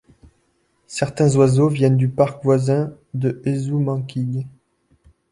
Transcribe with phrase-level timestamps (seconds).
[0.87, 4.47] Certains oiseaux viennent du parc voisin le Ezumakeeg.